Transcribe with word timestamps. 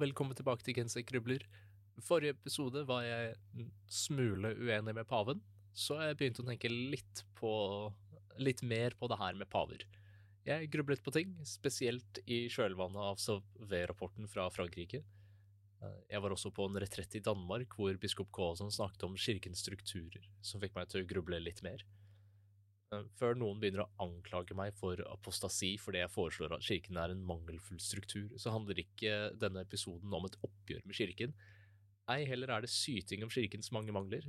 velkommen 0.00 0.36
tilbake 0.36 0.64
til 0.64 0.78
Gensek 0.78 1.10
grubler. 1.10 1.42
Forrige 2.00 2.32
episode 2.32 2.86
var 2.88 3.04
jeg 3.04 3.34
en 3.58 3.70
smule 3.92 4.54
uenig 4.56 4.94
med 4.96 5.08
paven, 5.08 5.42
så 5.76 5.98
jeg 6.00 6.16
begynte 6.16 6.40
å 6.44 6.48
tenke 6.48 6.70
litt 6.72 7.24
på 7.36 7.52
litt 8.40 8.62
mer 8.64 8.96
på 8.96 9.10
det 9.10 9.18
her 9.20 9.36
med 9.36 9.50
paver. 9.52 9.84
Jeg 10.46 10.70
grublet 10.72 11.02
på 11.04 11.12
ting, 11.12 11.34
spesielt 11.44 12.22
i 12.24 12.46
kjølvannet 12.48 13.10
av 13.10 13.20
Sauvé-rapporten 13.20 14.30
fra 14.32 14.48
Frankrike. 14.54 15.02
Jeg 16.08 16.24
var 16.24 16.32
også 16.32 16.52
på 16.56 16.64
en 16.68 16.80
retrett 16.80 17.18
i 17.18 17.24
Danmark 17.24 17.76
hvor 17.76 18.00
biskop 18.00 18.32
Kaasen 18.36 18.72
snakket 18.72 19.04
om 19.04 19.18
kirkens 19.20 19.60
strukturer, 19.66 20.24
som 20.40 20.64
fikk 20.64 20.76
meg 20.78 20.88
til 20.88 21.04
å 21.04 21.10
gruble 21.12 21.42
litt 21.44 21.60
mer. 21.66 21.84
Eh, 22.90 23.06
før 23.20 23.36
noen 23.38 23.60
begynner 23.62 23.84
å 23.84 23.90
anklage 24.02 24.56
meg 24.58 24.74
for 24.78 24.98
apostasi 25.12 25.76
fordi 25.78 26.02
jeg 26.02 26.10
foreslår 26.10 26.56
at 26.56 26.66
kirken 26.66 26.98
er 26.98 27.12
en 27.14 27.22
mangelfull 27.26 27.78
struktur, 27.82 28.32
så 28.40 28.54
handler 28.54 28.82
ikke 28.82 29.30
denne 29.38 29.62
episoden 29.66 30.14
om 30.16 30.26
et 30.26 30.38
oppgjør 30.46 30.82
med 30.88 30.98
kirken. 30.98 31.34
Ei 32.10 32.24
heller 32.26 32.50
er 32.50 32.64
det 32.64 32.72
syting 32.74 33.22
om 33.22 33.30
kirkens 33.30 33.70
mange 33.74 33.94
mangler. 33.94 34.26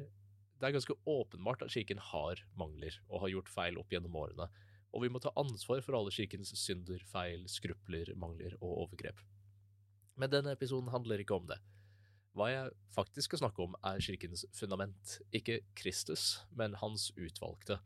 Det 0.62 0.68
er 0.68 0.76
ganske 0.76 0.94
åpenbart 1.10 1.64
at 1.66 1.74
kirken 1.74 1.98
har 2.12 2.44
mangler, 2.54 3.00
og 3.10 3.24
har 3.24 3.34
gjort 3.34 3.50
feil 3.50 3.80
opp 3.82 3.90
gjennom 3.90 4.20
årene, 4.22 4.46
og 4.94 5.02
vi 5.02 5.10
må 5.10 5.22
ta 5.24 5.32
ansvar 5.40 5.82
for 5.82 5.98
alle 5.98 6.14
kirkens 6.14 6.52
synder, 6.62 7.02
feil, 7.10 7.48
skrupler, 7.50 8.12
mangler 8.14 8.54
og 8.60 8.84
overgrep. 8.84 9.24
Men 10.22 10.30
denne 10.30 10.54
episoden 10.54 10.92
handler 10.94 11.24
ikke 11.24 11.40
om 11.40 11.48
det. 11.50 11.58
Hva 12.38 12.52
jeg 12.52 12.76
faktisk 12.94 13.32
skal 13.32 13.42
snakke 13.42 13.66
om, 13.66 13.74
er 13.88 14.04
kirkens 14.04 14.46
fundament, 14.54 15.18
ikke 15.34 15.64
Kristus, 15.80 16.44
men 16.54 16.78
hans 16.84 17.10
utvalgte 17.18 17.80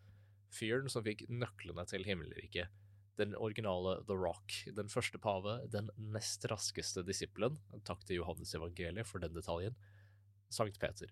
fyren 0.56 0.90
som 0.92 1.06
fikk 1.06 1.26
nøklene 1.30 1.86
til 1.90 2.06
himmelriket. 2.08 2.72
Den 3.20 3.36
originale 3.40 4.02
The 4.08 4.16
Rock, 4.20 4.58
den 4.76 4.90
første 4.92 5.20
pave, 5.22 5.62
den 5.72 5.92
nest 5.96 6.44
raskeste 6.52 7.04
disippelen, 7.08 7.60
takk 7.88 8.04
til 8.08 8.20
Johannes 8.20 8.56
evangeliet 8.58 9.08
for 9.08 9.24
den 9.24 9.36
detaljen, 9.36 9.78
Sankt 10.52 10.80
Peter. 10.80 11.12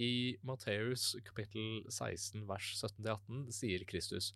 I 0.00 0.38
Matteus 0.42 1.12
kapittel 1.24 1.84
16 1.88 2.46
vers 2.48 2.72
17-18 2.80 3.44
sier 3.52 3.84
Kristus, 3.88 4.32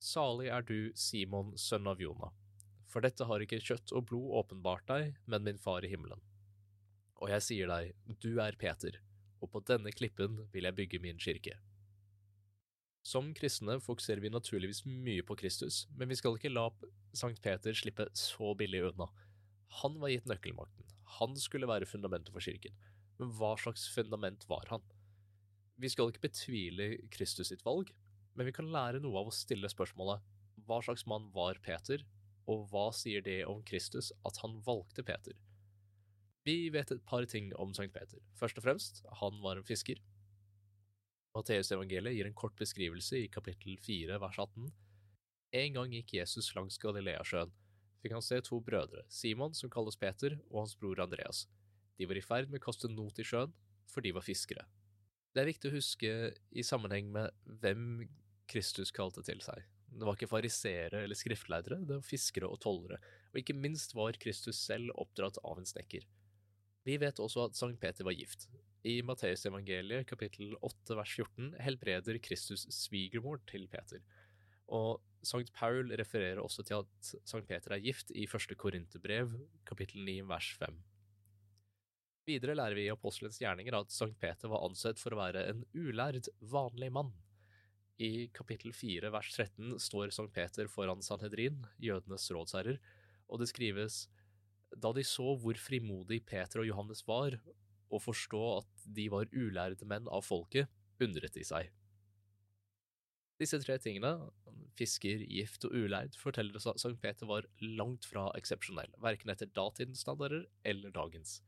Salig 0.00 0.48
er 0.48 0.64
du, 0.64 0.90
Simon, 0.96 1.52
sønn 1.60 1.86
av 1.90 2.00
Jonah, 2.00 2.32
for 2.88 3.04
dette 3.04 3.26
har 3.28 3.44
ikke 3.44 3.60
kjøtt 3.60 3.92
og 3.94 4.06
blod 4.08 4.34
åpenbart 4.40 4.86
deg, 4.88 5.14
men 5.26 5.44
min 5.46 5.60
far 5.60 5.84
i 5.84 5.90
himmelen. 5.92 6.22
Og 7.20 7.28
jeg 7.34 7.44
sier 7.44 7.70
deg, 7.70 7.92
du 8.24 8.40
er 8.40 8.56
Peter, 8.58 8.96
og 9.40 9.52
på 9.52 9.62
denne 9.68 9.92
klippen 9.92 10.46
vil 10.54 10.66
jeg 10.66 10.78
bygge 10.78 11.02
min 11.04 11.20
kirke. 11.20 11.58
Som 13.06 13.30
kristne 13.36 13.78
fokuserer 13.80 14.20
vi 14.20 14.32
naturligvis 14.32 14.84
mye 14.84 15.24
på 15.24 15.36
Kristus, 15.40 15.86
men 15.96 16.10
vi 16.10 16.18
skal 16.20 16.36
ikke 16.36 16.52
la 16.52 16.68
Sankt 17.16 17.40
Peter 17.42 17.74
slippe 17.74 18.06
så 18.14 18.52
billig 18.58 18.82
unna. 18.90 19.08
Han 19.80 19.96
var 20.02 20.12
gitt 20.12 20.28
nøkkelmakten, 20.28 20.84
han 21.18 21.36
skulle 21.40 21.68
være 21.70 21.88
fundamentet 21.88 22.34
for 22.34 22.44
kirken, 22.44 22.76
men 23.18 23.32
hva 23.38 23.54
slags 23.60 23.88
fundament 23.94 24.44
var 24.50 24.68
han? 24.70 24.84
Vi 25.80 25.88
skal 25.88 26.12
ikke 26.12 26.26
betvile 26.28 26.90
Kristus 27.14 27.48
sitt 27.48 27.64
valg, 27.64 27.88
men 28.36 28.46
vi 28.46 28.54
kan 28.54 28.68
lære 28.72 29.00
noe 29.00 29.22
av 29.22 29.30
å 29.30 29.34
stille 29.34 29.70
spørsmålet 29.72 30.20
hva 30.68 30.80
slags 30.84 31.06
mann 31.08 31.30
var 31.34 31.58
Peter, 31.64 32.04
og 32.50 32.68
hva 32.70 32.90
sier 32.94 33.24
det 33.24 33.40
om 33.48 33.62
Kristus 33.66 34.10
at 34.28 34.38
han 34.42 34.58
valgte 34.66 35.04
Peter? 35.06 35.34
Vi 36.44 36.70
vet 36.72 36.92
et 36.92 37.02
par 37.08 37.24
ting 37.28 37.50
om 37.60 37.72
Sankt 37.76 37.94
Peter. 37.96 38.20
Først 38.38 38.58
og 38.60 38.64
fremst, 38.64 39.02
han 39.20 39.40
var 39.44 39.60
en 39.60 39.66
fisker. 39.66 40.00
Matteusevangeliet 41.36 42.16
gir 42.16 42.26
en 42.26 42.34
kort 42.34 42.56
beskrivelse 42.58 43.20
i 43.22 43.28
kapittel 43.30 43.76
4 43.78 44.18
vers 44.18 44.38
18. 44.42 44.70
En 45.60 45.76
gang 45.76 45.92
gikk 45.94 46.16
Jesus 46.18 46.50
langs 46.56 46.78
Galileasjøen. 46.82 47.52
Fikk 48.00 48.14
han 48.16 48.24
se 48.24 48.40
to 48.42 48.58
brødre, 48.64 49.04
Simon, 49.12 49.54
som 49.54 49.70
kalles 49.70 49.98
Peter, 50.00 50.38
og 50.50 50.64
hans 50.64 50.76
bror 50.80 51.02
Andreas. 51.04 51.44
De 52.00 52.08
var 52.08 52.18
i 52.18 52.24
ferd 52.24 52.50
med 52.50 52.62
å 52.62 52.64
kaste 52.64 52.88
not 52.90 53.18
i 53.20 53.26
sjøen, 53.26 53.52
for 53.90 54.02
de 54.02 54.14
var 54.16 54.24
fiskere. 54.26 54.64
Det 55.30 55.42
er 55.42 55.50
viktig 55.50 55.70
å 55.70 55.76
huske 55.76 56.14
i 56.50 56.64
sammenheng 56.66 57.10
med 57.14 57.30
hvem 57.62 57.84
Kristus 58.50 58.90
kalte 58.94 59.22
til 59.26 59.42
seg. 59.44 59.62
Det 59.90 60.06
var 60.06 60.16
ikke 60.16 60.30
fariseere 60.30 61.04
eller 61.04 61.18
skriftleidere, 61.18 61.82
det 61.84 61.98
var 61.98 62.06
fiskere 62.06 62.50
og 62.50 62.58
tollere, 62.62 62.98
og 63.30 63.38
ikke 63.42 63.58
minst 63.58 63.94
var 63.94 64.18
Kristus 64.22 64.58
selv 64.64 64.94
oppdratt 64.98 65.38
av 65.44 65.60
en 65.60 65.68
snekker. 65.68 66.06
Vi 66.86 66.96
vet 66.98 67.22
også 67.22 67.46
at 67.46 67.58
Sankt 67.58 67.82
Peter 67.82 68.06
var 68.06 68.16
gift, 68.16 68.48
i 68.86 69.00
Matteusevangeliet 69.04 70.08
kapittel 70.08 70.54
8 70.64 70.96
vers 70.96 71.12
14 71.18 71.52
helbreder 71.60 72.18
Kristus 72.24 72.64
svigermor 72.72 73.42
til 73.50 73.66
Peter. 73.68 74.00
Og 74.72 75.02
Sankt 75.26 75.52
Paul 75.52 75.92
refererer 76.00 76.40
også 76.40 76.64
til 76.64 76.80
at 76.80 77.10
Sankt 77.28 77.50
Peter 77.50 77.74
er 77.76 77.82
gift 77.84 78.12
i 78.16 78.24
første 78.30 78.56
Korinterbrev 78.56 79.34
kapittel 79.68 80.06
9 80.06 80.20
vers 80.30 80.48
5. 80.62 80.78
Videre 82.30 82.56
lærer 82.56 82.78
vi 82.78 82.86
i 82.86 82.92
apostelens 82.92 83.40
gjerninger 83.42 83.76
at 83.76 83.92
Sankt 83.92 84.20
Peter 84.22 84.48
var 84.48 84.64
ansett 84.64 85.00
for 85.02 85.12
å 85.12 85.20
være 85.20 85.44
en 85.50 85.64
ulærd, 85.76 86.30
vanlig 86.40 86.92
mann. 86.94 87.12
I 88.00 88.30
kapittel 88.32 88.72
4 88.72 89.12
vers 89.12 89.28
13 89.34 89.76
står 89.82 90.14
Sankt 90.16 90.32
Peter 90.32 90.70
foran 90.72 91.04
Sanhedrin, 91.04 91.66
jødenes 91.76 92.30
rådsherrer, 92.32 92.80
og 93.28 93.42
det 93.42 93.50
skrives 93.52 94.06
da 94.70 94.92
de 94.94 95.02
så 95.04 95.34
hvor 95.42 95.58
frimodig 95.58 96.22
Peter 96.24 96.62
og 96.62 96.70
Johannes 96.70 97.02
var, 97.04 97.36
og 97.90 98.04
forstå 98.04 98.40
at 98.60 98.86
de 98.86 99.08
var 99.12 99.30
ulærde 99.34 99.86
menn 99.88 100.08
av 100.08 100.24
folket, 100.26 100.70
undret 101.02 101.34
de 101.36 101.44
seg. 101.46 101.70
Disse 103.40 103.56
tre 103.62 103.78
tingene, 103.80 104.12
fisker, 104.76 105.22
gift 105.24 105.64
og 105.64 105.72
ulærd, 105.72 106.16
forteller 106.20 106.58
oss 106.58 106.68
at 106.68 106.80
Sankt 106.82 107.00
Peter 107.00 107.28
var 107.28 107.48
langt 107.62 108.04
fra 108.08 108.28
eksepsjonell, 108.36 108.92
verken 109.00 109.32
etter 109.32 109.48
datidens 109.56 110.04
standarder 110.04 110.44
eller 110.68 110.92
dagens. 110.92 111.38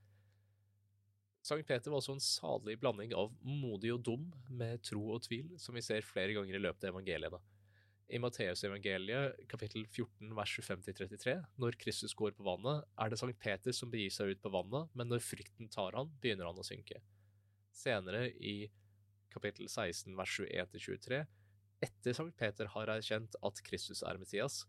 Sankt 1.44 1.66
Peter 1.68 1.90
var 1.90 2.00
også 2.00 2.16
en 2.16 2.22
salig 2.22 2.78
blanding 2.80 3.12
av 3.18 3.32
modig 3.42 3.92
og 3.92 4.04
dum, 4.06 4.28
med 4.48 4.80
tro 4.86 5.02
og 5.16 5.24
tvil, 5.26 5.52
som 5.60 5.76
vi 5.76 5.84
ser 5.84 6.06
flere 6.06 6.36
ganger 6.36 6.56
i 6.56 6.62
løpet 6.62 6.86
av 6.86 6.94
evangeliene. 6.94 7.42
I 8.10 8.18
Matteusevangeliet 8.20 9.38
kapittel 9.48 9.86
14 9.86 10.34
vers 10.36 10.52
25-33, 10.60 11.36
når 11.62 11.78
Kristus 11.80 12.14
går 12.18 12.34
på 12.36 12.44
vannet, 12.46 12.84
er 13.00 13.12
det 13.12 13.18
Sankt 13.20 13.40
Peter 13.40 13.74
som 13.76 13.90
begir 13.92 14.12
seg 14.12 14.34
ut 14.34 14.42
på 14.42 14.52
vannet, 14.52 14.90
men 14.98 15.08
når 15.08 15.22
frykten 15.24 15.70
tar 15.72 15.96
han, 15.96 16.10
begynner 16.20 16.50
han 16.50 16.60
å 16.60 16.66
synke. 16.66 17.00
Senere 17.72 18.26
i 18.36 18.68
kapittel 19.32 19.70
16 19.70 20.12
vers 20.18 20.36
21-23, 20.42 21.22
etter 21.82 22.18
Sankt 22.18 22.36
Peter 22.38 22.68
har 22.74 22.92
erkjent 22.92 23.38
at 23.42 23.62
Kristus 23.64 24.04
er 24.06 24.20
Messias, 24.20 24.62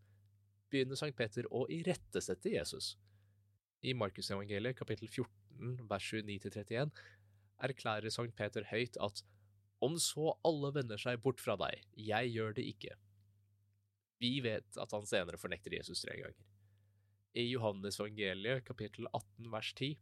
begynner 0.71 0.97
Sankt 0.99 1.19
Peter 1.19 1.49
å 1.51 1.65
irettesette 1.71 2.55
Jesus. 2.55 2.93
I 3.83 3.93
Markusevangeliet 3.97 4.79
kapittel 4.79 5.11
14 5.11 5.83
vers 5.89 6.09
29-31 6.15 6.93
erklærer 7.63 8.13
Sankt 8.13 8.37
Peter 8.39 8.65
høyt 8.71 8.97
at 9.03 9.23
om 9.83 9.97
så 9.99 10.31
alle 10.47 10.71
vender 10.77 11.01
seg 11.01 11.19
bort 11.23 11.43
fra 11.43 11.57
deg, 11.59 11.81
jeg 11.99 12.31
gjør 12.31 12.55
det 12.55 12.63
ikke. 12.71 12.95
Vi 14.23 14.37
vet 14.39 14.77
at 14.79 14.93
han 14.95 15.07
senere 15.07 15.39
fornekter 15.39 15.75
Jesus 15.75 16.05
tre 16.05 16.15
ganger. 16.15 16.45
I 17.35 17.43
Johannes 17.49 17.97
evangeliet 17.99 18.63
kapittel 18.63 19.09
18 19.09 19.49
vers 19.51 19.71
10 19.73 19.97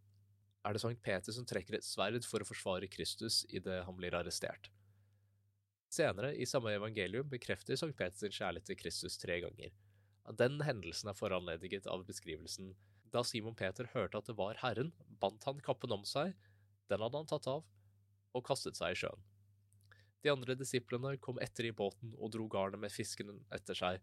er 0.68 0.76
det 0.76 0.82
Sankt 0.84 1.02
Peter 1.02 1.34
som 1.34 1.48
trekker 1.48 1.80
et 1.80 1.88
sverd 1.88 2.28
for 2.30 2.44
å 2.44 2.46
forsvare 2.46 2.90
Kristus 2.92 3.42
idet 3.50 3.80
han 3.88 3.98
blir 3.98 4.14
arrestert. 4.18 4.70
Senere 5.92 6.36
i 6.38 6.46
samme 6.46 6.76
evangelium 6.78 7.32
bekrefter 7.32 7.80
Sankt 7.80 7.98
Peter 7.98 8.20
sin 8.20 8.36
kjærlighet 8.36 8.70
til 8.70 8.80
Kristus 8.84 9.18
tre 9.18 9.40
ganger. 9.42 9.74
Den 10.38 10.62
hendelsen 10.62 11.10
er 11.10 11.18
foranlediget 11.18 11.90
av 11.90 12.06
beskrivelsen 12.06 12.76
da 13.12 13.26
Simon 13.28 13.58
Peter 13.58 13.90
hørte 13.96 14.22
at 14.22 14.30
det 14.30 14.38
var 14.38 14.60
Herren, 14.62 14.94
bandt 15.20 15.44
han 15.50 15.60
kappen 15.66 15.92
om 15.92 16.06
seg, 16.08 16.32
den 16.94 17.02
hadde 17.04 17.20
han 17.20 17.28
tatt 17.28 17.50
av, 17.50 17.66
og 18.32 18.46
kastet 18.48 18.78
seg 18.78 18.94
i 18.94 19.02
sjøen. 19.02 19.26
De 20.22 20.30
andre 20.30 20.56
disiplene 20.56 21.16
kom 21.18 21.40
etter 21.42 21.66
i 21.70 21.74
båten 21.74 22.14
og 22.18 22.34
dro 22.34 22.46
garnet 22.52 22.82
med 22.82 22.94
fisken 22.94 23.40
etter 23.56 23.78
seg. 23.78 24.02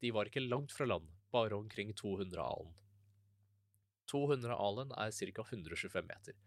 De 0.00 0.12
var 0.14 0.30
ikke 0.30 0.44
langt 0.44 0.72
fra 0.72 0.86
land, 0.86 1.08
bare 1.34 1.58
omkring 1.58 1.90
200 1.98 2.40
alen. 2.42 2.70
200 4.10 4.54
alen 4.54 4.94
er 4.98 5.10
ca. 5.14 5.44
125 5.46 6.06
meter. 6.06 6.38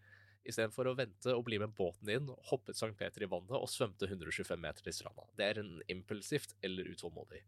Istedenfor 0.43 0.89
å 0.89 0.95
vente 0.99 1.31
og 1.31 1.45
bli 1.47 1.59
med 1.61 1.75
båten 1.77 2.09
inn, 2.11 2.31
hoppet 2.49 2.75
Sankt 2.75 2.99
Peter 2.99 3.23
i 3.23 3.29
vannet 3.31 3.55
og 3.55 3.69
svømte 3.71 4.09
125 4.09 4.59
meter 4.59 4.83
til 4.83 4.95
stranda. 4.95 5.27
Det 5.39 5.45
er 5.47 5.61
en 5.61 5.77
impulsivt 5.91 6.55
eller 6.63 6.89
utålmodig. 6.91 7.43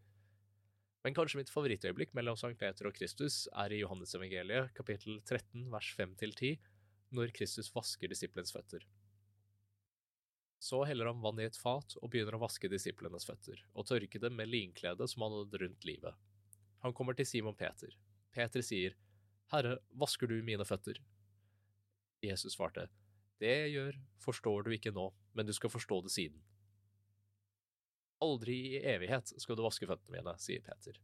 Men 1.04 1.16
kanskje 1.18 1.42
mitt 1.42 1.52
favorittøyeblikk 1.54 2.16
mellom 2.18 2.40
Sankt 2.40 2.62
Peter 2.62 2.88
og 2.88 2.96
Kristus 2.96 3.44
er 3.52 3.76
i 3.76 3.82
Johannes 3.82 4.16
evangeliet, 4.18 4.72
kapittel 4.78 5.20
13, 5.28 5.68
vers 5.74 5.92
5-10, 6.00 6.56
når 7.16 7.36
Kristus 7.36 7.70
vasker 7.76 8.10
disiplens 8.12 8.56
føtter. 8.56 8.88
Så 10.60 10.84
heller 10.88 11.10
han 11.12 11.22
vann 11.22 11.40
i 11.42 11.48
et 11.48 11.58
fat 11.60 11.98
og 12.02 12.10
begynner 12.12 12.38
å 12.38 12.44
vaske 12.46 12.70
disiplenes 12.72 13.28
føtter, 13.28 13.60
og 13.76 13.88
tørke 13.90 14.22
dem 14.22 14.38
med 14.40 14.50
linkledet 14.50 15.10
som 15.12 15.26
han 15.26 15.36
hadde 15.40 15.62
rundt 15.62 15.88
livet. 15.88 16.16
Han 16.86 16.94
kommer 16.96 17.18
til 17.18 17.28
Simon 17.28 17.58
Peter. 17.58 17.92
Peter 18.36 18.64
sier, 18.66 18.96
Herre, 19.54 19.78
vasker 19.94 20.30
du 20.30 20.40
mine 20.46 20.66
føtter? 20.66 21.00
Jesus 22.24 22.56
svarte, 22.56 22.88
Det 23.40 23.52
jeg 23.52 23.72
gjør, 23.76 23.98
forstår 24.24 24.64
du 24.64 24.72
ikke 24.74 24.94
nå, 24.96 25.10
men 25.34 25.46
du 25.46 25.54
skal 25.54 25.74
forstå 25.74 26.02
det 26.06 26.14
siden. 26.14 26.42
Aldri 28.24 28.56
i 28.78 28.82
evighet 28.88 29.34
skal 29.42 29.58
du 29.58 29.64
vaske 29.66 29.88
føttene 29.90 30.18
mine, 30.18 30.34
sier 30.40 30.64
Peter. 30.64 30.98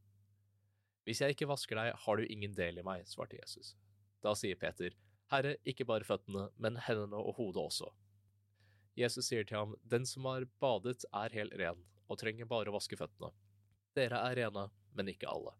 Hvis 1.06 1.22
jeg 1.22 1.36
ikke 1.36 1.50
vasker 1.50 1.78
deg, 1.78 1.96
har 1.98 2.18
du 2.18 2.30
ingen 2.30 2.54
del 2.56 2.80
i 2.80 2.86
meg, 2.86 3.08
svarte 3.10 3.38
Jesus. 3.40 3.76
Da 4.24 4.34
sier 4.38 4.58
Peter, 4.62 4.96
Herre, 5.32 5.56
ikke 5.68 5.88
bare 5.88 6.08
føttene, 6.08 6.50
men 6.62 6.80
hendene 6.86 7.20
og 7.20 7.36
hodet 7.38 7.64
også. 7.64 7.90
Jesus 8.98 9.30
sier 9.30 9.48
til 9.48 9.58
ham, 9.58 9.76
Den 9.84 10.06
som 10.06 10.28
har 10.28 10.46
badet, 10.62 11.06
er 11.16 11.34
helt 11.36 11.56
ren, 11.60 11.80
og 12.12 12.20
trenger 12.20 12.50
bare 12.50 12.72
å 12.72 12.76
vaske 12.76 12.98
føttene. 13.00 13.32
Dere 13.96 14.20
er 14.28 14.38
rene, 14.44 14.68
men 14.96 15.12
ikke 15.12 15.30
alle. 15.32 15.54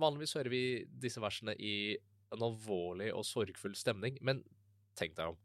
Vanligvis 0.00 0.36
hører 0.36 0.52
vi 0.52 0.64
disse 1.02 1.20
versene 1.20 1.54
i 1.56 1.96
en 2.30 2.44
alvorlig 2.46 3.10
og 3.12 3.26
sorgfull 3.26 3.74
stemning, 3.76 4.18
men 4.24 4.44
tenk 4.98 5.16
deg 5.16 5.32
om. 5.32 5.38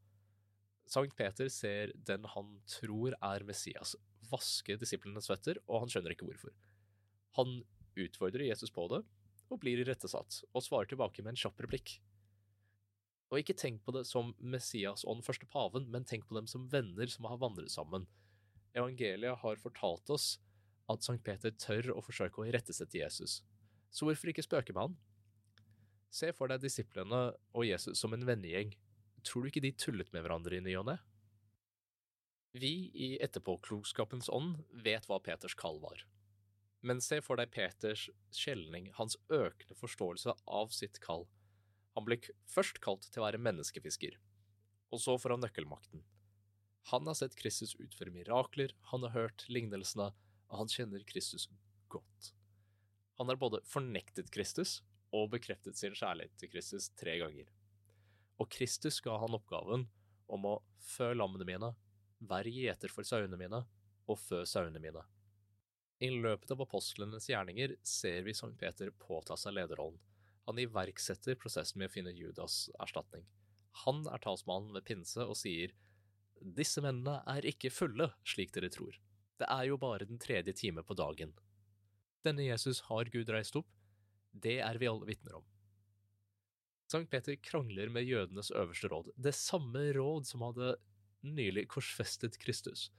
Sankt 0.85 1.15
Peter 1.17 1.49
ser 1.49 1.91
den 2.07 2.27
han 2.35 2.59
tror 2.69 3.15
er 3.17 3.45
Messias, 3.47 3.95
vaske 4.29 4.77
disiplenes 4.77 5.29
føtter, 5.31 5.57
og 5.65 5.85
han 5.85 5.91
skjønner 5.91 6.13
ikke 6.13 6.27
hvorfor. 6.27 6.53
Han 7.39 7.57
utfordrer 7.95 8.45
Jesus 8.49 8.71
på 8.73 8.85
det, 8.91 9.01
og 9.49 9.61
blir 9.61 9.81
irettesatt, 9.81 10.43
og 10.53 10.63
svarer 10.63 10.89
tilbake 10.89 11.23
med 11.23 11.33
en 11.33 11.41
kjapp 11.45 11.65
replikk. 11.65 11.97
Og 13.33 13.41
ikke 13.41 13.57
tenk 13.57 13.81
på 13.85 13.93
det 13.95 14.05
som 14.07 14.33
Messias 14.37 15.03
og 15.05 15.17
den 15.17 15.25
første 15.25 15.47
paven, 15.49 15.87
men 15.91 16.05
tenk 16.05 16.27
på 16.29 16.37
dem 16.37 16.47
som 16.49 16.67
venner 16.71 17.09
som 17.11 17.27
har 17.29 17.41
vandret 17.41 17.73
sammen. 17.73 18.05
Evangeliet 18.75 19.41
har 19.41 19.61
fortalt 19.61 20.11
oss 20.13 20.35
at 20.91 21.05
Sankt 21.05 21.25
Peter 21.25 21.53
tør 21.57 21.95
å 21.95 22.03
forsøke 22.05 22.41
å 22.41 22.47
irettesette 22.49 22.99
Jesus. 22.99 23.39
Så 23.89 24.05
hvorfor 24.05 24.29
ikke 24.29 24.45
spøke 24.45 24.75
med 24.75 24.89
han? 24.89 24.97
Se 26.13 26.29
for 26.35 26.51
deg 26.51 26.63
disiplene 26.63 27.27
og 27.55 27.65
Jesus 27.67 27.99
som 27.99 28.13
en 28.15 28.25
vennegjeng. 28.27 28.75
Tror 29.25 29.43
du 29.43 29.49
ikke 29.49 29.63
de 29.65 29.73
tullet 29.73 30.11
med 30.13 30.23
hverandre 30.25 30.59
i 30.59 30.63
ny 30.63 30.75
og 30.79 30.85
ne? 30.91 30.99
Vi 32.55 32.91
i 32.93 33.15
etterpåklokskapens 33.25 34.29
ånd 34.31 34.61
vet 34.85 35.09
hva 35.09 35.17
Peters 35.23 35.57
kall 35.59 35.81
var. 35.81 36.05
Men 36.85 37.01
se 37.03 37.17
for 37.25 37.39
deg 37.41 37.51
Peters 37.51 38.05
skjelning, 38.31 38.91
hans 38.95 39.17
økende 39.33 39.75
forståelse 39.75 40.35
av 40.45 40.71
sitt 40.75 41.01
kall. 41.03 41.25
Han 41.95 42.05
ble 42.07 42.19
først 42.51 42.81
kalt 42.83 43.07
til 43.07 43.21
å 43.21 43.25
være 43.27 43.41
menneskefisker, 43.41 44.17
og 44.91 45.01
så 45.01 45.15
får 45.19 45.35
han 45.35 45.45
nøkkelmakten. 45.45 46.03
Han 46.91 47.07
har 47.09 47.17
sett 47.17 47.37
Kristus 47.39 47.73
utføre 47.81 48.13
mirakler, 48.13 48.75
han 48.91 49.07
har 49.07 49.15
hørt 49.15 49.45
lignelsene, 49.49 50.11
og 50.51 50.59
han 50.59 50.69
kjenner 50.69 51.05
Kristus 51.07 51.47
godt. 51.89 52.33
Han 53.17 53.31
har 53.31 53.39
både 53.41 53.63
fornektet 53.65 54.29
Kristus 54.33 54.81
og 55.15 55.31
bekreftet 55.33 55.79
sin 55.79 55.95
kjærlighet 55.95 56.35
til 56.37 56.51
Kristus 56.51 56.91
tre 56.99 57.15
ganger. 57.21 57.47
Og 58.37 58.51
Kristus 58.51 58.99
ga 59.01 59.15
han 59.21 59.37
oppgaven 59.37 59.87
om 60.27 60.47
å 60.49 60.55
fø 60.83 61.13
lammene 61.15 61.47
mine, 61.47 61.71
være 62.19 62.51
gjeter 62.51 62.91
for 62.91 63.07
sauene 63.07 63.39
mine 63.39 63.63
og 64.11 64.19
fø 64.19 64.43
sauene 64.47 64.81
mine. 64.83 65.03
I 66.03 66.11
løpet 66.11 66.51
av 66.51 66.65
apostlenes 66.65 67.29
gjerninger 67.31 67.77
ser 67.87 68.25
vi 68.27 68.35
Sankt 68.35 68.59
Peter 68.59 68.91
påta 68.99 69.37
seg 69.39 69.55
lederrollen. 69.55 70.01
Han 70.45 70.61
iverksetter 70.61 71.37
prosessen 71.41 71.81
med 71.81 71.89
å 71.89 71.93
finne 71.95 72.13
Judas' 72.13 72.69
erstatning. 72.79 73.25
Han 73.85 74.05
er 74.11 74.21
talsmannen 74.23 74.75
ved 74.75 74.85
pinse 74.87 75.25
og 75.25 75.37
sier 75.39 75.73
disse 76.55 76.81
mennene 76.83 77.21
er 77.31 77.47
ikke 77.47 77.71
fulle, 77.73 78.09
slik 78.27 78.53
dere 78.55 78.69
tror. 78.73 78.97
Det 79.39 79.47
er 79.51 79.65
jo 79.69 79.79
bare 79.79 80.07
den 80.07 80.19
tredje 80.21 80.53
time 80.55 80.83
på 80.85 80.95
dagen. 80.97 81.33
Denne 82.25 82.45
Jesus 82.45 82.83
har 82.89 83.09
Gud 83.13 83.29
reist 83.33 83.57
opp, 83.59 83.69
det 84.31 84.59
er 84.63 84.79
vi 84.81 84.89
alle 84.89 85.07
vitner 85.07 85.39
om. 85.39 85.45
Sankt 86.91 87.09
Peter 87.09 87.37
krangler 87.41 87.89
med 87.89 88.05
jødenes 88.05 88.51
øverste 88.53 88.91
råd, 88.91 89.09
det 89.17 89.33
samme 89.37 89.87
råd 89.95 90.27
som 90.29 90.43
hadde 90.45 90.75
nylig 91.25 91.65
korsfestet 91.71 92.37
Kristus. 92.41 92.89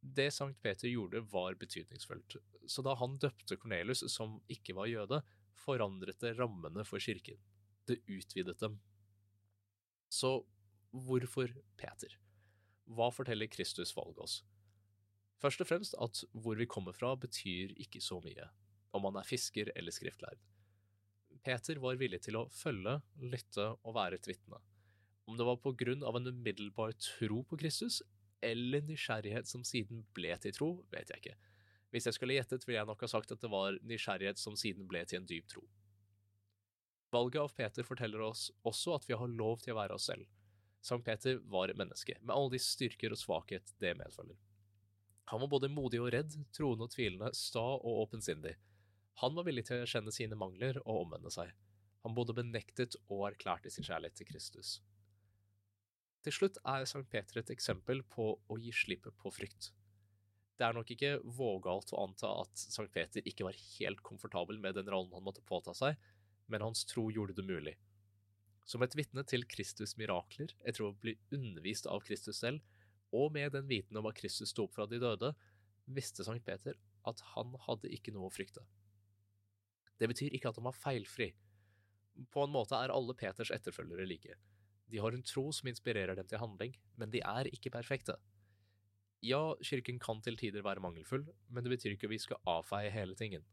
Det 0.00 0.28
Sankt 0.34 0.60
Peter 0.62 0.86
gjorde, 0.88 1.24
var 1.32 1.56
betydningsfullt, 1.58 2.36
så 2.70 2.84
da 2.86 2.94
han 3.00 3.16
døpte 3.18 3.58
Kornelius, 3.58 4.04
som 4.12 4.38
ikke 4.52 4.76
var 4.78 4.90
jøde, 4.92 5.22
forandret 5.66 6.20
det 6.22 6.36
rammene 6.38 6.84
for 6.86 7.02
kirken. 7.02 7.38
Det 7.86 7.98
utvidet 8.06 8.58
dem. 8.62 8.78
Så 10.08 10.38
hvorfor 10.90 11.50
Peter? 11.78 12.14
Hva 12.86 13.10
forteller 13.14 13.50
Kristus 13.50 13.92
valget 13.96 14.22
oss? 14.22 14.36
Først 15.42 15.60
og 15.60 15.68
fremst 15.68 15.96
at 16.00 16.22
hvor 16.32 16.56
vi 16.56 16.68
kommer 16.70 16.96
fra 16.96 17.12
betyr 17.18 17.74
ikke 17.82 18.00
så 18.00 18.20
mye, 18.24 18.46
om 18.96 19.04
man 19.04 19.18
er 19.20 19.26
fisker 19.26 19.72
eller 19.76 19.92
skriftlærd. 19.92 20.38
Peter 21.44 21.78
var 21.82 21.98
villig 22.00 22.22
til 22.24 22.38
å 22.40 22.46
følge, 22.50 22.96
lytte 23.20 23.68
og 23.76 23.94
være 23.98 24.18
et 24.18 24.26
vitne. 24.30 24.58
Om 25.26 25.36
det 25.38 25.46
var 25.46 25.58
på 25.62 25.74
grunn 25.78 26.04
av 26.06 26.16
en 26.18 26.30
umiddelbar 26.30 26.94
tro 27.02 27.42
på 27.46 27.58
Kristus, 27.60 28.00
eller 28.44 28.84
nysgjerrighet 28.86 29.48
som 29.50 29.64
siden 29.66 30.04
ble 30.14 30.32
til 30.42 30.54
tro, 30.54 30.70
vet 30.92 31.10
jeg 31.12 31.22
ikke. 31.22 31.36
Hvis 31.96 32.04
jeg 32.04 32.18
skulle 32.18 32.34
gjettet, 32.36 32.66
ville 32.68 32.76
jeg 32.76 32.88
nok 32.90 33.00
ha 33.06 33.08
sagt 33.08 33.30
at 33.32 33.40
det 33.40 33.48
var 33.48 33.78
nysgjerrighet 33.80 34.36
som 34.36 34.56
siden 34.60 34.84
ble 34.84 35.00
til 35.08 35.22
en 35.22 35.28
dyp 35.30 35.46
tro. 35.48 35.62
Valget 37.14 37.40
av 37.40 37.54
Peter 37.56 37.86
forteller 37.88 38.20
oss 38.20 38.50
også 38.68 38.98
at 38.98 39.06
vi 39.08 39.16
har 39.16 39.30
lov 39.32 39.62
til 39.62 39.72
å 39.72 39.78
være 39.78 39.96
oss 39.96 40.10
selv. 40.10 40.26
Sankt 40.84 41.06
Peter 41.06 41.38
var 41.48 41.72
menneske, 41.72 42.18
med 42.20 42.34
alle 42.34 42.52
de 42.52 42.60
styrker 42.60 43.14
og 43.16 43.20
svakhet 43.22 43.72
det 43.80 43.94
medfølger. 43.96 44.36
Han 45.32 45.40
var 45.40 45.50
både 45.54 45.72
modig 45.72 46.02
og 46.04 46.10
redd, 46.12 46.36
troende 46.52 46.84
og 46.84 46.92
tvilende, 46.92 47.32
sta 47.32 47.64
og 47.64 48.02
åpensindig. 48.04 48.52
Han 49.24 49.32
var 49.38 49.48
villig 49.48 49.64
til 49.70 49.80
å 49.80 49.88
kjenne 49.88 50.12
sine 50.12 50.36
mangler 50.36 50.76
og 50.84 51.06
omvende 51.06 51.32
seg. 51.32 51.54
Han 52.04 52.14
både 52.14 52.36
benektet 52.36 52.98
og 53.08 53.24
erklærte 53.30 53.72
sin 53.72 53.88
kjærlighet 53.88 54.20
til 54.20 54.28
Kristus. 54.34 54.76
Til 56.26 56.36
slutt 56.36 56.60
er 56.68 56.84
Sankt 56.84 57.08
Peter 57.08 57.40
et 57.40 57.56
eksempel 57.56 58.04
på 58.12 58.34
å 58.36 58.60
gi 58.60 58.76
slipp 58.84 59.08
på 59.16 59.32
frykt. 59.32 59.72
Det 60.56 60.64
er 60.64 60.76
nok 60.76 60.90
ikke 60.92 61.16
vågalt 61.36 61.92
å 61.92 62.06
anta 62.06 62.30
at 62.42 62.56
Sankt 62.56 62.94
Peter 62.94 63.24
ikke 63.28 63.44
var 63.44 63.58
helt 63.76 64.00
komfortabel 64.06 64.58
med 64.62 64.78
den 64.78 64.88
rollen 64.88 65.12
han 65.12 65.24
måtte 65.26 65.44
påta 65.44 65.74
seg, 65.76 65.98
men 66.48 66.64
hans 66.64 66.86
tro 66.88 67.10
gjorde 67.12 67.36
det 67.36 67.44
mulig. 67.44 67.74
Som 68.66 68.82
et 68.82 68.96
vitne 68.98 69.22
til 69.28 69.44
Kristus' 69.46 69.94
mirakler, 70.00 70.54
etter 70.66 70.86
å 70.86 70.94
bli 71.02 71.14
undervist 71.34 71.86
av 71.90 72.00
Kristus 72.06 72.40
selv, 72.40 72.64
og 73.14 73.30
med 73.36 73.52
den 73.54 73.68
viten 73.68 73.98
om 74.00 74.08
at 74.08 74.16
Kristus 74.18 74.50
sto 74.50 74.64
opp 74.66 74.74
fra 74.74 74.88
de 74.90 74.98
døde, 75.02 75.34
visste 75.86 76.24
Sankt 76.26 76.46
Peter 76.48 76.74
at 77.06 77.20
han 77.34 77.52
hadde 77.68 77.92
ikke 77.94 78.14
noe 78.14 78.30
å 78.30 78.34
frykte. 78.34 78.64
Det 80.00 80.08
betyr 80.10 80.34
ikke 80.34 80.50
at 80.50 80.58
han 80.58 80.66
var 80.66 80.76
feilfri. 80.76 81.30
På 82.32 82.44
en 82.44 82.52
måte 82.52 82.78
er 82.80 82.92
alle 82.92 83.14
Peters 83.16 83.52
etterfølgere 83.54 84.08
like. 84.08 84.34
De 84.90 85.00
har 85.02 85.12
en 85.12 85.24
tro 85.26 85.50
som 85.54 85.68
inspirerer 85.68 86.16
dem 86.16 86.26
til 86.28 86.40
handling, 86.40 86.74
men 86.96 87.12
de 87.12 87.22
er 87.24 87.48
ikke 87.52 87.72
perfekte. 87.74 88.16
Ja, 89.24 89.56
kirken 89.64 89.98
kan 90.02 90.20
til 90.22 90.36
tider 90.36 90.64
være 90.64 90.82
mangelfull, 90.84 91.24
men 91.48 91.64
det 91.64 91.72
betyr 91.72 91.94
ikke 91.94 92.08
at 92.08 92.12
vi 92.12 92.18
skal 92.20 92.42
avfeie 92.50 92.92
hele 92.92 93.16
tingen. 93.16 93.44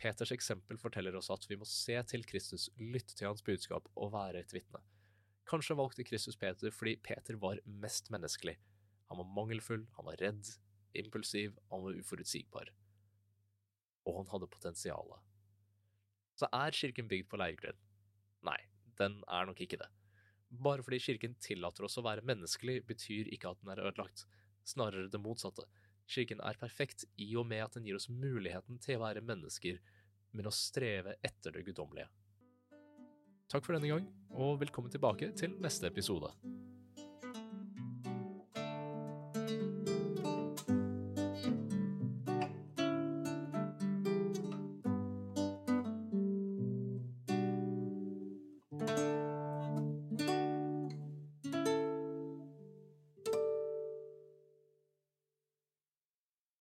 Peters 0.00 0.32
eksempel 0.34 0.78
forteller 0.80 1.14
oss 1.16 1.30
at 1.30 1.44
vi 1.48 1.58
må 1.60 1.66
se 1.68 1.96
til 2.10 2.24
Kristus, 2.26 2.70
lytte 2.80 3.14
til 3.14 3.28
hans 3.28 3.44
budskap 3.44 3.86
og 3.94 4.12
være 4.14 4.42
et 4.42 4.54
vitne. 4.56 4.80
Kanskje 5.48 5.76
valgte 5.76 6.06
Kristus 6.08 6.38
Peter 6.40 6.72
fordi 6.72 6.96
Peter 7.04 7.36
var 7.40 7.60
mest 7.64 8.10
menneskelig. 8.10 8.56
Han 9.10 9.20
var 9.20 9.28
mangelfull, 9.36 9.84
han 9.96 10.08
var 10.08 10.18
redd, 10.20 10.48
impulsiv, 10.96 11.58
han 11.70 11.84
var 11.84 11.98
uforutsigbar. 12.00 12.72
Og 14.08 14.22
han 14.22 14.30
hadde 14.32 14.50
potensialet. 14.50 15.20
Så 16.34 16.48
er 16.50 16.74
kirken 16.74 17.08
bygd 17.10 17.28
på 17.30 17.38
leirgrunn? 17.38 17.76
Nei, 18.44 18.58
den 18.98 19.20
er 19.30 19.46
nok 19.46 19.60
ikke 19.62 19.78
det. 19.80 19.90
Bare 20.64 20.82
fordi 20.86 21.00
kirken 21.02 21.36
tillater 21.42 21.86
oss 21.86 21.98
å 21.98 22.04
være 22.06 22.24
menneskelig, 22.26 22.80
betyr 22.88 23.30
ikke 23.34 23.52
at 23.52 23.60
den 23.62 23.72
er 23.74 23.84
ødelagt. 23.84 24.24
Snarere 24.64 25.10
det 25.12 25.20
motsatte. 25.20 25.66
Kirken 26.08 26.40
er 26.44 26.58
perfekt 26.60 27.06
i 27.20 27.30
og 27.40 27.46
med 27.48 27.64
at 27.64 27.76
den 27.76 27.86
gir 27.88 27.96
oss 27.98 28.10
muligheten 28.12 28.80
til 28.82 28.98
å 28.98 29.04
være 29.06 29.24
mennesker, 29.24 29.80
men 30.34 30.48
å 30.48 30.52
streve 30.52 31.16
etter 31.24 31.54
det 31.54 31.64
guddommelige. 31.68 32.10
Takk 33.52 33.64
for 33.64 33.76
denne 33.76 33.92
gang, 33.92 34.06
og 34.32 34.58
velkommen 34.64 34.92
tilbake 34.92 35.30
til 35.38 35.56
neste 35.62 35.88
episode. 35.92 36.32